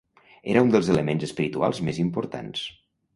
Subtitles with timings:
[0.53, 2.65] Era un dels elements espirituals més importants.